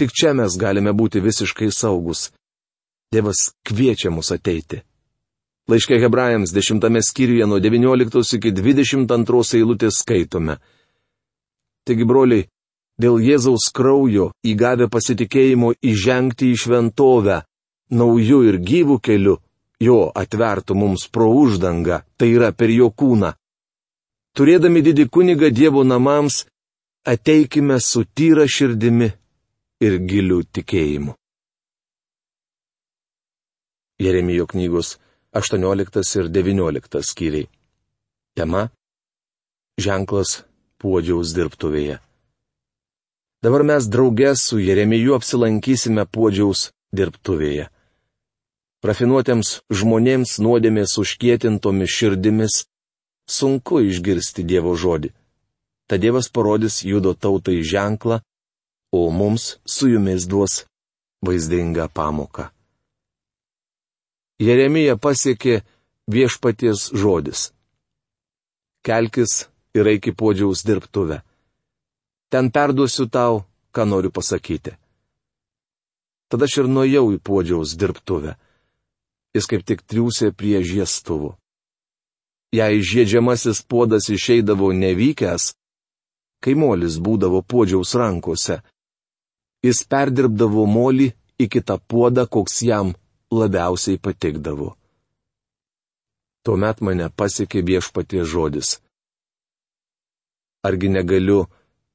Tik 0.00 0.12
čia 0.16 0.32
mes 0.36 0.56
galime 0.56 0.92
būti 0.96 1.20
visiškai 1.20 1.68
saugus. 1.72 2.30
Dievas 3.12 3.50
kviečia 3.64 4.12
mus 4.12 4.32
ateiti. 4.32 4.82
Laiškė 5.68 5.98
hebrajams 6.00 6.52
10 6.56 7.02
skyriuje 7.04 7.46
nuo 7.48 7.58
19 7.60 8.36
iki 8.38 8.52
22 8.56 9.58
eilutės 9.58 10.00
skaitome. 10.00 10.56
Taigi, 11.84 12.04
broliai, 12.08 12.46
dėl 13.02 13.18
Jėzaus 13.22 13.70
kraujo 13.74 14.32
įgavę 14.46 14.88
pasitikėjimo 14.90 15.74
įžengti 15.82 16.52
į 16.52 16.58
šventovę, 16.62 17.42
naujų 17.90 18.40
ir 18.50 18.58
gyvų 18.70 18.98
kelių, 19.00 19.36
jo 19.80 19.98
atvertų 20.14 20.74
mums 20.74 21.06
pro 21.08 21.30
uždangą, 21.32 22.02
tai 22.18 22.32
yra 22.34 22.52
per 22.52 22.70
jo 22.74 22.90
kūną. 22.90 23.34
Turėdami 24.36 24.82
didį 24.86 25.08
kunigą 25.10 25.50
Dievo 25.50 25.82
namams, 25.84 26.44
ateikime 27.06 27.78
su 27.80 28.04
tyra 28.04 28.46
širdimi 28.46 29.08
ir 29.80 29.98
giliu 29.98 30.42
tikėjimu. 30.44 31.14
Jeremijo 33.98 34.46
knygos 34.46 34.98
18 35.34 36.18
ir 36.20 36.28
19 36.30 37.02
skyriai. 37.02 37.48
Tema- 38.38 38.68
Ženklas 39.84 40.44
puodžiaus 40.78 41.34
dirbtuvėje. 41.34 41.98
Dabar 43.38 43.62
mes 43.62 43.86
draugės 43.86 44.42
su 44.50 44.58
Jeremiju 44.58 45.14
apsilankysime 45.14 46.02
puodžiaus 46.10 46.72
dirbtuvėje. 46.90 47.68
Rafinuotėms 48.82 49.52
žmonėms 49.70 50.32
nuodėmės 50.42 50.96
užkietintomis 51.02 51.94
širdimis 51.98 52.56
sunku 53.30 53.78
išgirsti 53.86 54.42
Dievo 54.42 54.74
žodį. 54.74 55.12
Ta 55.86 55.98
Dievas 56.02 56.28
parodys 56.34 56.80
judo 56.82 57.14
tautai 57.14 57.60
ženklą, 57.62 58.18
o 58.90 59.10
mums 59.10 59.58
su 59.66 59.90
jumis 59.92 60.26
duos 60.26 60.64
vaizdingą 61.22 61.86
pamoką. 61.94 62.48
Jeremija 64.42 64.98
pasiekė 64.98 65.60
viešpaties 66.10 66.90
žodis. 66.94 67.48
Kelkis 68.82 69.46
ir 69.78 69.90
eik 69.94 70.10
į 70.10 70.14
podžiaus 70.18 70.66
dirbtuvę. 70.66 71.22
Ten 72.28 72.50
perduosiu 72.52 73.06
tau, 73.08 73.44
ką 73.74 73.86
noriu 73.88 74.10
pasakyti. 74.12 74.76
Tada 76.28 76.44
aš 76.44 76.60
ir 76.60 76.68
nuėjau 76.68 77.06
į 77.16 77.22
podžiaus 77.24 77.72
dirbtuvę 77.80 78.36
jis 79.38 79.48
kaip 79.50 79.64
tik 79.66 79.84
triūsė 79.86 80.32
prie 80.36 80.60
žiestuvų. 80.64 81.34
Jei 82.56 82.80
žiedžiamasis 82.80 83.60
puodas 83.68 84.08
išeidavo 84.08 84.70
nevykęs, 84.72 85.52
kai 86.42 86.54
molis 86.56 86.96
būdavo 87.04 87.42
puodžiaus 87.44 87.92
rankose, 88.00 88.62
jis 89.64 89.84
perdirbdavo 89.84 90.64
molį 90.66 91.12
į 91.38 91.48
kitą 91.52 91.76
puodą, 91.90 92.24
koks 92.26 92.62
jam 92.64 92.94
labiausiai 93.30 94.00
patikdavo. 94.00 94.72
Tuomet 96.46 96.80
mane 96.80 97.10
pasiekė 97.12 97.60
viešpatie 97.68 98.24
žodis. 98.24 98.78
Argi 100.64 100.88
negaliu 100.88 101.44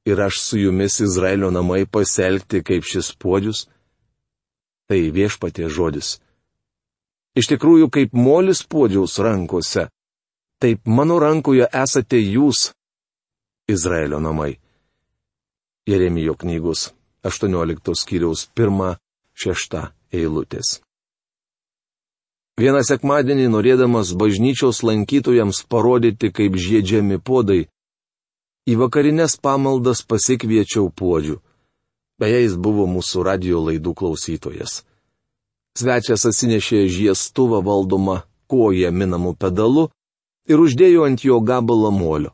ir 0.04 0.20
aš 0.20 0.40
su 0.40 0.58
jumis 0.58 1.00
Izraelio 1.00 1.50
namai 1.50 1.86
pasielgti 1.86 2.62
kaip 2.62 2.84
šis 2.84 3.12
puodžius? 3.18 3.66
Tai 4.88 5.00
viešpatie 5.16 5.68
žodis. 5.72 6.18
Iš 7.34 7.48
tikrųjų, 7.50 7.88
kaip 7.90 8.12
molis 8.12 8.62
podžiaus 8.62 9.16
rankose, 9.18 9.88
taip 10.62 10.84
mano 10.86 11.18
rankoje 11.18 11.66
esate 11.72 12.20
jūs, 12.20 12.70
Izraelio 13.68 14.20
namai. 14.20 14.58
Jeremijo 15.88 16.36
knygos 16.36 16.92
18 17.24 17.96
skyriaus 17.96 18.46
1-6 18.56 19.88
eilutės. 20.12 20.80
Vieną 22.60 22.84
sekmadienį, 22.86 23.48
norėdamas 23.50 24.12
bažnyčios 24.14 24.84
lankytojams 24.86 25.64
parodyti, 25.66 26.30
kaip 26.30 26.54
žiedžiami 26.54 27.18
podai, 27.18 27.64
į 28.64 28.76
vakarinės 28.80 29.36
pamaldas 29.44 30.02
pasikviečiau 30.08 30.88
podžių. 30.90 31.38
Beje, 32.20 32.40
jis 32.44 32.54
buvo 32.56 32.86
mūsų 32.88 33.24
radio 33.26 33.60
laidų 33.66 33.92
klausytojas. 33.98 34.82
Svečias 35.74 36.24
atsinešė 36.30 36.84
žiestuvą 36.86 37.60
valdomą 37.66 38.22
koją 38.46 38.92
minamų 38.94 39.34
pedalu 39.34 39.88
ir 40.46 40.60
uždėjo 40.62 41.08
ant 41.08 41.24
jo 41.26 41.40
gabalą 41.42 41.90
molio. 41.90 42.30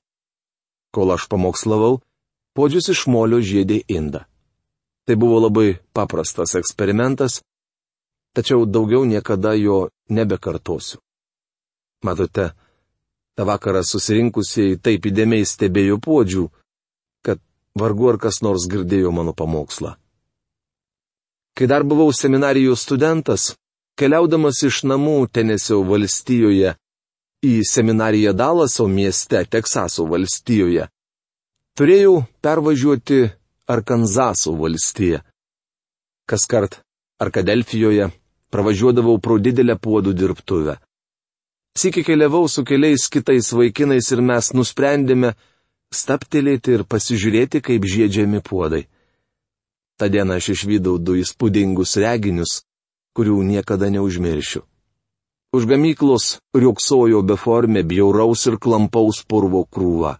Kol 0.92 1.14
aš 1.14 1.26
pamokslavau, 1.32 2.00
podžius 2.54 2.90
iš 2.92 3.06
molio 3.08 3.40
žiedė 3.40 3.80
indą. 3.88 4.26
Tai 5.06 5.16
buvo 5.16 5.40
labai 5.40 5.78
paprastas 5.96 6.54
eksperimentas, 6.58 7.40
tačiau 8.36 8.66
daugiau 8.66 9.06
niekada 9.08 9.54
jo 9.56 9.88
nebekartosiu. 10.10 11.00
Matote, 12.04 12.52
tą 13.36 13.46
vakarą 13.48 13.82
susirinkusieji 13.86 14.80
taip 14.84 15.06
įdėmiai 15.10 15.46
stebėjo 15.46 15.98
podžių, 16.04 16.44
kad 17.24 17.40
vargu 17.78 18.10
ar 18.12 18.18
kas 18.18 18.42
nors 18.42 18.66
girdėjo 18.70 19.12
mano 19.14 19.32
pamokslą. 19.36 19.96
Kai 21.56 21.66
dar 21.66 21.84
buvau 21.84 22.12
seminarijos 22.12 22.84
studentas, 22.86 23.54
keliaudamas 23.98 24.62
iš 24.64 24.82
namų 24.90 25.28
Tenesio 25.34 25.82
valstijoje 25.84 26.76
į 27.44 27.54
seminariją 27.68 28.32
Dalaso 28.36 28.86
mieste 28.88 29.42
Teksaso 29.44 30.06
valstijoje, 30.08 30.86
turėjau 31.76 32.22
pervažiuoti 32.44 33.20
Arkanzaso 33.70 34.54
valstiją. 34.56 35.20
Kaskart 36.26 36.80
Arkadelfijoje 37.20 38.10
pravažiuodavau 38.50 39.18
pro 39.22 39.38
didelę 39.38 39.76
puodų 39.76 40.14
dirbtuvę. 40.16 40.78
Sikį 41.78 42.02
keliavau 42.02 42.48
su 42.50 42.64
keliais 42.66 43.06
kitais 43.12 43.52
vaikinais 43.54 44.10
ir 44.10 44.22
mes 44.26 44.50
nusprendėme 44.56 45.34
staptelėti 45.94 46.74
ir 46.78 46.82
pasižiūrėti, 46.84 47.60
kaip 47.62 47.86
žiedžiami 47.86 48.42
puodai. 48.42 48.86
Ta 49.98 50.08
diena 50.08 50.40
aš 50.40 50.54
išvydau 50.54 50.98
du 50.98 51.18
įspūdingus 51.20 51.94
reginius, 52.02 52.62
kurių 53.14 53.42
niekada 53.46 53.90
neužmiršiu. 53.92 54.64
Už 55.50 55.66
gamyklos 55.66 56.38
riuksojo 56.54 57.22
beformė 57.26 57.82
bjauraus 57.82 58.46
ir 58.46 58.56
klampaus 58.62 59.22
purvo 59.26 59.64
krūva. 59.66 60.18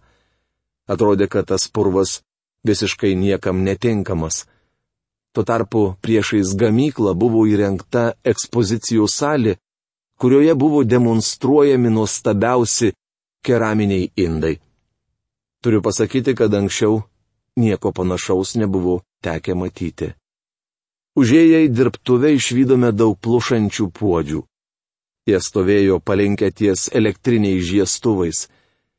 Atrodė, 0.91 1.27
kad 1.31 1.47
tas 1.51 1.67
purvas 1.71 2.19
visiškai 2.67 3.15
niekam 3.15 3.63
netinkamas. 3.63 4.45
Tuo 5.31 5.43
tarpu 5.47 5.95
priešais 6.03 6.51
gamyklą 6.59 7.15
buvo 7.15 7.45
įrengta 7.47 8.11
ekspozicijų 8.27 9.07
salė, 9.07 9.55
kurioje 10.21 10.53
buvo 10.55 10.83
demonstruojami 10.83 11.89
nuostabiausi 11.89 12.91
keraminiai 13.45 14.11
indai. 14.15 14.59
Turiu 15.61 15.81
pasakyti, 15.81 16.35
kad 16.35 16.53
anksčiau 16.53 17.01
nieko 17.57 17.91
panašaus 17.91 18.55
nebuvo 18.61 19.01
tekę 19.25 19.55
matyti. 19.57 20.13
Užėję 21.17 21.65
į 21.65 21.73
dirbtuvę 21.77 22.31
išvykome 22.37 22.93
daug 22.93 23.17
plušančių 23.23 23.89
puodžių. 23.97 24.41
Jie 25.29 25.39
stovėjo 25.47 25.99
palinkę 26.07 26.51
ties 26.53 26.87
elektriniais 26.99 27.65
žiestuvais. 27.67 28.47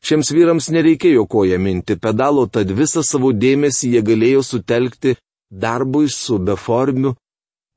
Šiems 0.02 0.34
vyrams 0.34 0.68
nereikėjo 0.74 1.24
koja 1.30 1.58
minti 1.58 1.96
pedalo, 1.96 2.46
tad 2.46 2.70
visą 2.70 3.06
savo 3.06 3.32
dėmesį 3.32 3.94
jie 3.94 4.02
galėjo 4.10 4.42
sutelkti 4.50 5.16
darbui 5.64 6.10
su 6.10 6.38
beformiu, 6.38 7.14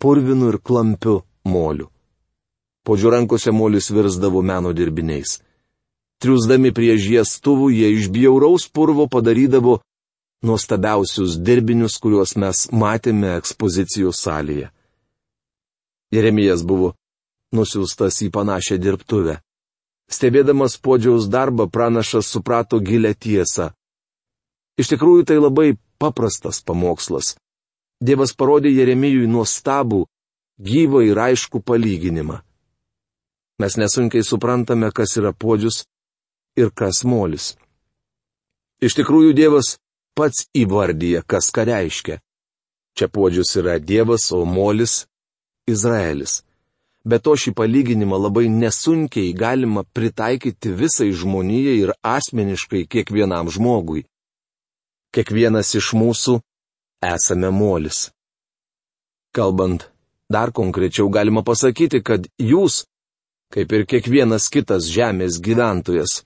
purvinu 0.01 0.49
ir 0.53 0.59
klampiu 0.61 1.21
moliu. 1.45 1.94
Podžių 2.85 3.11
rankose 3.15 3.51
molis 3.51 3.89
virsdavo 3.89 4.43
meno 4.45 4.73
dirbiniais. 4.77 5.39
Triusdami 6.21 6.71
prie 6.71 6.93
žiestuvų 7.01 7.71
jie 7.73 7.89
iš 7.97 8.11
bjauraus 8.13 8.67
purvo 8.69 9.07
padarydavo 9.11 9.79
nuostabiausius 10.45 11.39
dirbinius, 11.41 11.97
kuriuos 11.97 12.35
mes 12.37 12.67
matėme 12.71 13.33
ekspozicijų 13.39 14.13
salėje. 14.13 14.69
Jeremijas 16.13 16.61
buvo 16.61 16.93
nusiųstas 17.55 18.21
į 18.21 18.29
panašią 18.35 18.77
dirbtuvę. 18.77 19.39
Stebėdamas 20.11 20.77
podžiaus 20.77 21.25
darbą, 21.33 21.65
pranašas 21.65 22.29
suprato 22.29 22.77
gilę 22.77 23.15
tiesą. 23.17 23.71
Iš 24.77 24.93
tikrųjų 24.93 25.25
tai 25.25 25.39
labai 25.41 25.69
paprastas 25.97 26.61
pamokslas. 26.61 27.33
Dievas 28.05 28.35
parodė 28.37 28.69
Jeremijui 28.75 29.25
nuostabų, 29.25 30.03
gyvą 30.61 31.01
ir 31.09 31.17
aišku 31.17 31.63
palyginimą. 31.65 32.44
Mes 33.59 33.77
nesunkiai 33.79 34.23
suprantame, 34.23 34.91
kas 34.91 35.15
yra 35.19 35.31
podžius 35.31 35.85
ir 36.59 36.71
kas 36.75 37.03
molis. 37.07 37.53
Iš 38.83 38.97
tikrųjų 38.99 39.31
Dievas 39.35 39.77
pats 40.15 40.47
įvardyja, 40.55 41.23
kas 41.23 41.51
ką 41.55 41.63
reiškia. 41.69 42.19
Čia 42.95 43.07
podžius 43.11 43.55
yra 43.59 43.79
Dievas, 43.79 44.31
o 44.31 44.43
molis- 44.45 45.05
Izraelis. 45.73 46.43
Be 47.05 47.19
to 47.19 47.35
šį 47.37 47.51
palyginimą 47.59 48.17
labai 48.17 48.47
nesunkiai 48.49 49.33
galima 49.33 49.83
pritaikyti 49.95 50.71
visai 50.81 51.11
žmonijai 51.13 51.75
ir 51.83 51.91
asmeniškai 52.01 52.87
kiekvienam 52.89 53.51
žmogui. 53.55 54.05
Kiekvienas 55.13 55.75
iš 55.79 55.93
mūsų 55.93 56.39
esame 57.13 57.51
molis. 57.51 58.09
Kalbant 59.35 59.85
dar 60.29 60.51
konkrečiau 60.51 61.09
galima 61.09 61.43
pasakyti, 61.43 62.01
kad 62.01 62.27
jūs, 62.39 62.85
kaip 63.53 63.71
ir 63.71 63.85
kiekvienas 63.89 64.49
kitas 64.53 64.89
žemės 64.91 65.39
gyventojas, 65.41 66.23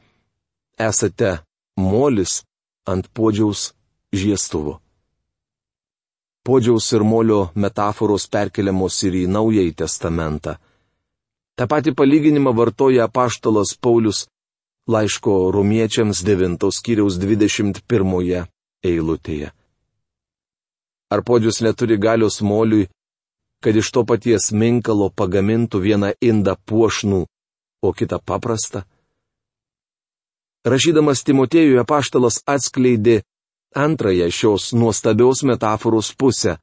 esate 0.80 1.40
molis 1.78 2.44
ant 2.88 3.10
podžiaus 3.14 3.74
žiestuvo. 4.14 4.80
Podžiaus 6.46 6.88
ir 6.96 7.04
molio 7.04 7.42
metaforos 7.56 8.26
perkeliamos 8.32 8.96
ir 9.06 9.20
į 9.22 9.26
Naująjį 9.30 9.74
testamentą. 9.84 10.56
Ta 11.56 11.68
pati 11.68 11.92
palyginimą 11.92 12.56
vartoja 12.56 13.06
apaštalas 13.10 13.76
Paulius 13.76 14.26
laiško 14.88 15.52
romiečiams 15.52 16.24
9 16.26 16.72
skyriaus 16.74 17.20
21 17.20 18.46
eilutėje. 18.84 19.52
Ar 21.14 21.22
podžius 21.26 21.60
neturi 21.66 21.98
galios 21.98 22.40
moliui, 22.42 22.88
kad 23.64 23.76
iš 23.76 23.92
to 23.92 24.06
paties 24.08 24.52
minkalo 24.52 25.10
pagamintų 25.10 25.82
vieną 25.84 26.14
indą 26.22 26.56
puošnų, 26.66 27.26
o 27.84 27.90
kitą 27.94 28.20
paprastą? 28.24 28.84
Rašydamas 30.68 31.24
Timotėjui 31.24 31.80
apaštalas 31.80 32.42
atskleidė 32.44 33.22
antrąją 33.76 34.28
šios 34.32 34.74
nuostabios 34.74 35.44
metaforos 35.44 36.12
pusę. 36.14 36.58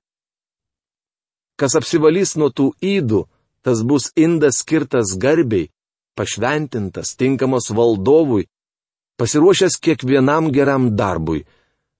Kas 1.56 1.76
apsivalys 1.78 2.36
nuo 2.36 2.50
tų 2.52 2.72
įdų, 2.84 3.24
tas 3.64 3.80
bus 3.82 4.10
indas 4.16 4.60
skirtas 4.60 5.16
garbiai, 5.16 5.70
pašventintas, 6.16 7.16
tinkamas 7.16 7.70
valdovui, 7.72 8.48
pasiruošęs 9.16 9.80
kiekvienam 9.80 10.52
geram 10.52 10.92
darbui. 10.96 11.46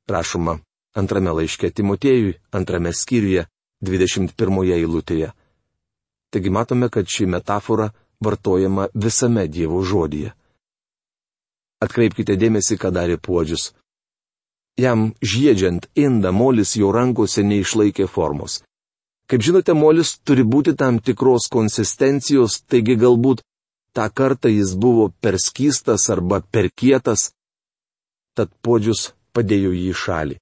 Rašoma 0.09 0.61
antrame 0.97 1.33
laiške 1.33 1.73
Timotėjui, 1.73 2.37
antrame 2.53 2.93
skyriuje, 2.93 3.47
21 3.87 4.73
eilutėje. 4.77 5.33
Taigi 6.31 6.51
matome, 6.51 6.89
kad 6.91 7.07
ši 7.09 7.27
metafora 7.27 7.91
vartojama 8.21 8.89
visame 8.95 9.47
Dievo 9.49 9.83
žodyje. 9.83 10.33
Atkreipkite 11.85 12.37
dėmesį, 12.41 12.79
ką 12.81 12.91
darė 12.93 13.19
puodžius. 13.21 13.73
Jam 14.81 15.13
žiedžiant 15.23 15.89
indą 15.97 16.33
molis 16.33 16.75
jo 16.77 16.91
rankose 16.93 17.45
neišlaikė 17.45 18.09
formos. 18.09 18.61
Kaip 19.27 19.43
žinote, 19.43 19.75
molis 19.75 20.17
turi 20.23 20.45
būti 20.45 20.77
tam 20.77 21.01
tikros 21.01 21.49
konsistencijos, 21.53 22.61
taigi 22.69 22.97
galbūt 23.01 23.43
tą 23.97 24.07
kartą 24.13 24.53
jis 24.53 24.75
buvo 24.77 25.09
per 25.21 25.39
skystas 25.41 26.09
arba 26.13 26.41
per 26.41 26.69
kietas, 26.71 27.31
tad 28.37 28.53
podžius 28.63 29.11
padėjo 29.33 29.73
jį 29.73 29.89
į 29.91 29.99
šalį. 30.05 30.37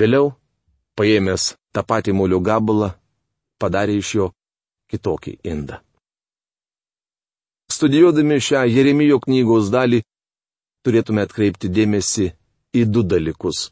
Vėliau, 0.00 0.32
paėmęs 0.96 1.54
tą 1.74 1.84
patį 1.86 2.14
molio 2.16 2.40
gabalą, 2.40 2.90
padarė 3.60 3.98
iš 4.00 4.14
jo 4.18 4.26
kitokį 4.90 5.36
indą. 5.52 5.78
Studijuodami 7.70 8.40
šią 8.42 8.64
Jeremijo 8.66 9.20
knygos 9.22 9.70
dalį, 9.70 10.02
turėtume 10.84 11.22
atkreipti 11.22 11.70
dėmesį 11.70 12.26
į 12.74 12.82
du 12.90 13.04
dalykus 13.06 13.70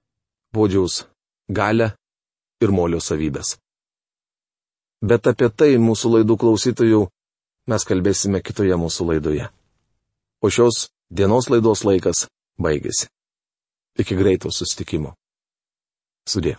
-podžiaus 0.54 1.04
galę 1.48 1.92
ir 2.62 2.70
molio 2.70 3.00
savybės. 3.00 3.58
Bet 5.02 5.26
apie 5.26 5.48
tai 5.48 5.76
mūsų 5.80 6.06
laidų 6.14 6.36
klausytojų 6.36 7.08
mes 7.66 7.84
kalbėsime 7.88 8.42
kitoje 8.42 8.76
mūsų 8.76 9.06
laidoje. 9.10 9.46
O 10.44 10.50
šios 10.50 10.88
dienos 11.10 11.48
laidos 11.50 11.84
laikas 11.84 12.28
baigėsi. 12.60 13.08
Iki 13.98 14.16
greito 14.16 14.50
sustikimo. 14.50 15.14
Sudė. 16.28 16.56